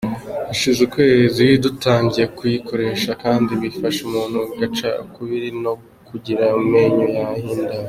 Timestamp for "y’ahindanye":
7.15-7.79